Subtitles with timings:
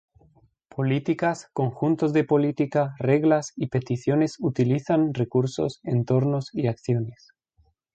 [0.67, 7.35] Políticas, conjuntos de política, reglas y peticiones utilizan recursos, entornos, y acciones.